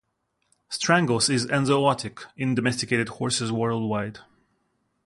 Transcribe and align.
Strangles 0.69 1.29
is 1.29 1.45
enzootic 1.45 2.25
in 2.35 2.55
domesticated 2.55 3.07
horses 3.07 3.51
worldwide. 3.51 4.17